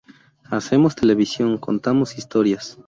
[0.45, 2.75] Hacemos televisión, contamos historias.